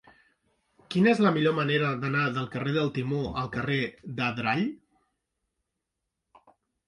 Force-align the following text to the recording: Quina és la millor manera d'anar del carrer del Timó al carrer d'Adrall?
Quina 0.93 1.09
és 1.09 1.19
la 1.23 1.31
millor 1.33 1.53
manera 1.57 1.89
d'anar 2.05 2.23
del 2.37 2.47
carrer 2.55 2.73
del 2.77 2.89
Timó 2.95 3.19
al 3.41 3.51
carrer 3.55 3.79
d'Adrall? 4.21 4.67